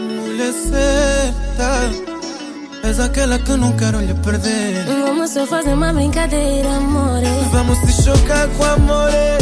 Mulher 0.00 0.52
certa 0.52 1.90
És 2.82 3.00
aquela 3.00 3.38
que 3.38 3.56
não 3.56 3.72
quero 3.76 3.98
lhe 4.00 4.12
perder. 4.14 4.84
Vamos 4.84 5.30
só 5.30 5.46
fazer 5.46 5.72
uma 5.72 5.92
brincadeira, 5.92 6.68
amore 6.76 7.26
Vamos 7.50 7.78
se 7.78 8.02
chocar 8.02 8.46
com 8.48 8.64
amore 8.64 9.38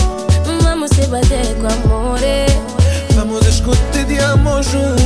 Vamos 0.63 0.91
se 0.91 1.07
bater 1.09 1.55
com 1.57 1.67
amore 1.67 2.47
Vamos 3.15 3.41
discutir 3.45 4.05
de 4.07 4.19
amor 4.21 4.63
junto. 4.63 5.02